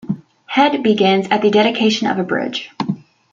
"Head" 0.47 0.81
begins 0.81 1.27
at 1.29 1.43
the 1.43 1.51
dedication 1.51 2.07
of 2.07 2.17
a 2.17 2.23
bridge. 2.23 2.71